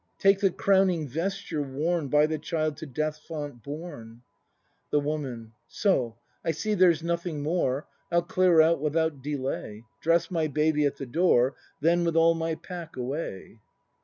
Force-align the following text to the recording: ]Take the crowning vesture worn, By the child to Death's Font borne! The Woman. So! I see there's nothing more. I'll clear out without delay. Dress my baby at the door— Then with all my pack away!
]Take 0.17 0.39
the 0.39 0.49
crowning 0.49 1.07
vesture 1.07 1.61
worn, 1.61 2.07
By 2.07 2.25
the 2.25 2.39
child 2.39 2.75
to 2.77 2.87
Death's 2.87 3.19
Font 3.19 3.61
borne! 3.61 4.23
The 4.89 4.99
Woman. 4.99 5.51
So! 5.67 6.17
I 6.43 6.49
see 6.49 6.73
there's 6.73 7.03
nothing 7.03 7.43
more. 7.43 7.85
I'll 8.11 8.23
clear 8.23 8.61
out 8.61 8.81
without 8.81 9.21
delay. 9.21 9.83
Dress 10.01 10.31
my 10.31 10.47
baby 10.47 10.85
at 10.87 10.95
the 10.97 11.05
door— 11.05 11.53
Then 11.81 12.03
with 12.03 12.15
all 12.15 12.33
my 12.33 12.55
pack 12.55 12.97
away! 12.97 13.59